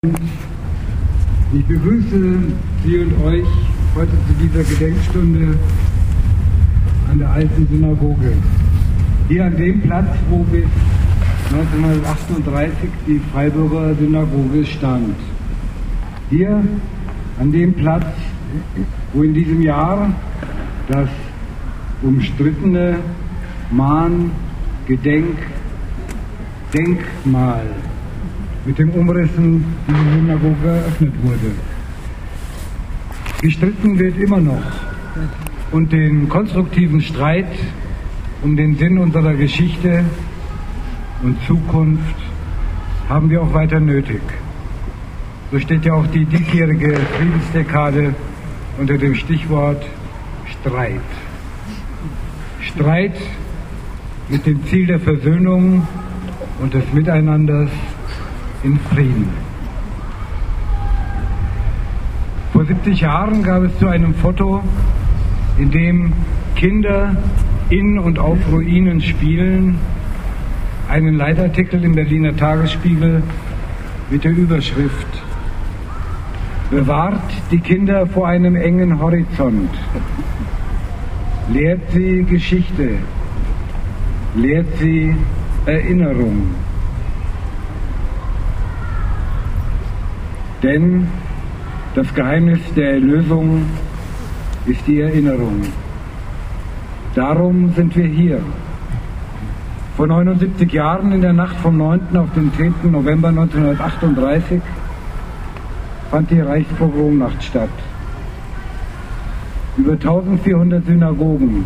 [0.00, 2.38] Ich begrüße
[2.84, 3.48] Sie und euch
[3.96, 5.58] heute zu dieser Gedenkstunde
[7.10, 8.34] an der alten Synagoge.
[9.26, 10.66] Hier an dem Platz, wo bis
[11.50, 15.16] 1938 die Freiburger Synagoge stand.
[16.30, 16.62] Hier
[17.40, 18.06] an dem Platz,
[19.12, 20.14] wo in diesem Jahr
[20.86, 21.08] das
[22.02, 23.00] umstrittene
[23.72, 24.30] Mahn
[24.86, 25.38] Gedenk
[26.72, 27.66] Denkmal
[28.64, 31.52] mit den Umrissen dieser Synagoge eröffnet wurde.
[33.40, 34.62] Gestritten wird immer noch
[35.70, 37.46] und den konstruktiven Streit
[38.42, 40.04] um den Sinn unserer Geschichte
[41.22, 42.16] und Zukunft
[43.08, 44.20] haben wir auch weiter nötig.
[45.50, 48.14] So steht ja auch die diesjährige Friedensdekade
[48.78, 49.84] unter dem Stichwort
[50.46, 51.00] Streit.
[52.60, 53.16] Streit
[54.28, 55.86] mit dem Ziel der Versöhnung
[56.60, 57.70] und des Miteinanders
[58.62, 59.28] in Frieden.
[62.52, 64.62] Vor 70 Jahren gab es zu einem Foto,
[65.58, 66.12] in dem
[66.56, 67.16] Kinder
[67.70, 69.78] in und auf Ruinen spielen,
[70.88, 73.22] einen Leitartikel im Berliner Tagesspiegel
[74.10, 75.22] mit der Überschrift
[76.70, 79.70] Bewahrt die Kinder vor einem engen Horizont.
[81.50, 82.98] Lehrt sie Geschichte.
[84.36, 85.16] Lehrt sie
[85.64, 86.54] Erinnerung.
[90.62, 91.06] Denn
[91.94, 93.64] das Geheimnis der Erlösung
[94.66, 95.62] ist die Erinnerung.
[97.14, 98.40] Darum sind wir hier.
[99.96, 102.16] Vor 79 Jahren in der Nacht vom 9.
[102.16, 102.90] auf den 10.
[102.90, 104.60] November 1938
[106.10, 107.68] fand die Reichspogromnacht statt.
[109.76, 111.64] Über 1400 Synagogen,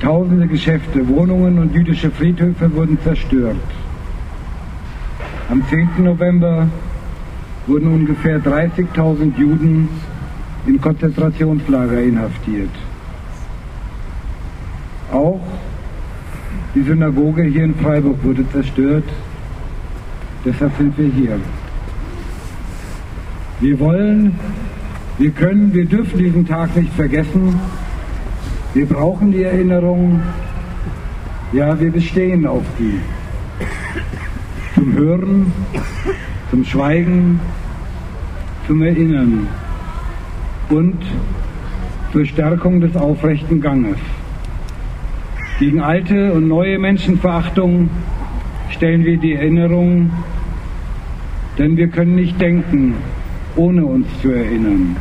[0.00, 3.56] tausende Geschäfte, Wohnungen und jüdische Friedhöfe wurden zerstört.
[5.48, 5.88] Am 10.
[5.98, 6.66] November
[7.66, 9.88] wurden ungefähr 30.000 Juden
[10.66, 12.70] in Konzentrationslager inhaftiert.
[15.12, 15.40] Auch
[16.74, 19.04] die Synagoge hier in Freiburg wurde zerstört.
[20.44, 21.40] Deshalb sind wir hier.
[23.60, 24.38] Wir wollen,
[25.18, 27.58] wir können, wir dürfen diesen Tag nicht vergessen.
[28.74, 30.20] Wir brauchen die Erinnerung.
[31.52, 33.00] Ja, wir bestehen auf die.
[34.74, 35.52] Zum Hören,
[36.50, 37.40] zum Schweigen,
[38.66, 39.48] zum Erinnern
[40.70, 40.98] und
[42.12, 43.98] zur Stärkung des aufrechten Ganges.
[45.58, 47.88] Gegen alte und neue Menschenverachtung
[48.70, 50.10] stellen wir die Erinnerung,
[51.58, 52.94] denn wir können nicht denken,
[53.56, 54.96] ohne uns zu erinnern.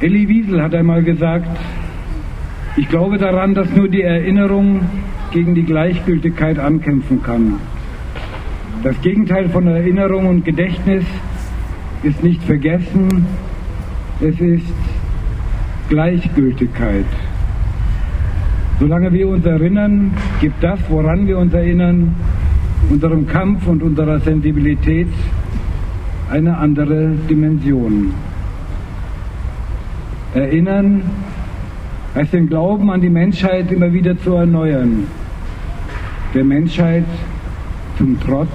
[0.00, 1.58] Elie Wiesel hat einmal gesagt,
[2.76, 4.82] ich glaube daran, dass nur die Erinnerung
[5.32, 7.54] gegen die Gleichgültigkeit ankämpfen kann.
[8.82, 11.04] Das Gegenteil von Erinnerung und Gedächtnis
[12.04, 13.26] ist nicht vergessen,
[14.20, 14.72] es ist
[15.88, 17.04] Gleichgültigkeit.
[18.78, 22.14] Solange wir uns erinnern, gibt das, woran wir uns erinnern,
[22.88, 25.08] unserem Kampf und unserer Sensibilität
[26.30, 28.14] eine andere Dimension.
[30.34, 31.02] Erinnern
[32.14, 35.08] heißt den Glauben an die Menschheit immer wieder zu erneuern.
[36.32, 37.04] Der Menschheit
[37.98, 38.48] zum Trotz,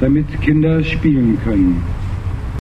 [0.00, 1.82] damit Kinder spielen können.